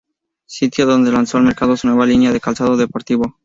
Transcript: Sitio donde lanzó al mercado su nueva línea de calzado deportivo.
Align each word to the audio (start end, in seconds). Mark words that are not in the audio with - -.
Sitio 0.47 0.87
donde 0.87 1.11
lanzó 1.11 1.37
al 1.37 1.43
mercado 1.43 1.77
su 1.77 1.85
nueva 1.85 2.07
línea 2.07 2.33
de 2.33 2.39
calzado 2.39 2.75
deportivo. 2.75 3.37